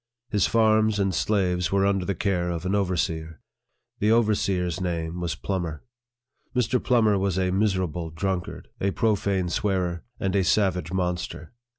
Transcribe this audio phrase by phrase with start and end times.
[0.31, 3.39] His farms and slaves were under the care of an overseer.
[3.99, 5.83] The overseer's name was Plum mer.
[6.55, 6.83] Mr.
[6.83, 11.53] Plummer was a miserable drunkard, a pro fane swearer, and a savage monster.